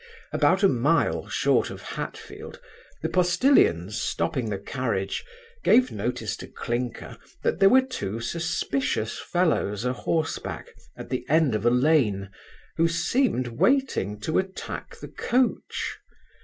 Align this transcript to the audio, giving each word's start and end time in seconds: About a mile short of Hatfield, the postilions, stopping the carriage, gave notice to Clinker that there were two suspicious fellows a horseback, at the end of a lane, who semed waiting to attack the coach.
About 0.31 0.63
a 0.63 0.67
mile 0.67 1.27
short 1.29 1.69
of 1.69 1.83
Hatfield, 1.83 2.59
the 3.03 3.07
postilions, 3.07 4.01
stopping 4.01 4.49
the 4.49 4.57
carriage, 4.57 5.23
gave 5.63 5.91
notice 5.91 6.35
to 6.37 6.47
Clinker 6.47 7.19
that 7.43 7.59
there 7.59 7.69
were 7.69 7.83
two 7.83 8.19
suspicious 8.19 9.19
fellows 9.19 9.85
a 9.85 9.93
horseback, 9.93 10.71
at 10.97 11.11
the 11.11 11.23
end 11.29 11.53
of 11.53 11.67
a 11.67 11.69
lane, 11.69 12.31
who 12.77 12.87
semed 12.87 13.45
waiting 13.49 14.19
to 14.21 14.39
attack 14.39 14.95
the 14.95 15.07
coach. 15.07 15.99